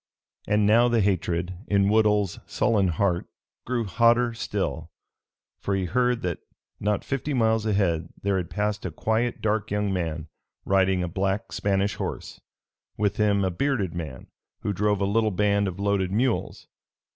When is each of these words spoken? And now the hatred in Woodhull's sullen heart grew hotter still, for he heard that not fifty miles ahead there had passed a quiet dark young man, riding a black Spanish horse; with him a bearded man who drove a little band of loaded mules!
And 0.47 0.65
now 0.65 0.87
the 0.87 1.01
hatred 1.01 1.55
in 1.67 1.87
Woodhull's 1.87 2.39
sullen 2.47 2.87
heart 2.87 3.27
grew 3.67 3.83
hotter 3.85 4.33
still, 4.33 4.89
for 5.59 5.75
he 5.75 5.85
heard 5.85 6.23
that 6.23 6.39
not 6.79 7.03
fifty 7.03 7.35
miles 7.35 7.67
ahead 7.67 8.09
there 8.19 8.37
had 8.37 8.49
passed 8.49 8.83
a 8.83 8.89
quiet 8.89 9.41
dark 9.43 9.69
young 9.69 9.93
man, 9.93 10.27
riding 10.65 11.03
a 11.03 11.07
black 11.07 11.51
Spanish 11.51 11.93
horse; 11.97 12.41
with 12.97 13.17
him 13.17 13.43
a 13.45 13.51
bearded 13.51 13.93
man 13.93 14.25
who 14.61 14.73
drove 14.73 15.01
a 15.01 15.05
little 15.05 15.29
band 15.29 15.67
of 15.67 15.79
loaded 15.79 16.11
mules! 16.11 16.67